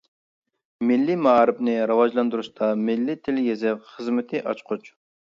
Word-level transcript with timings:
مىللىي 0.91 1.17
مائارىپنى 1.25 1.75
راۋاجلاندۇرۇشتا 1.91 2.71
مىللىي 2.87 3.19
تىل-يېزىق 3.29 3.85
خىزمىتى 3.93 4.43
ئاچقۇچ. 4.47 4.91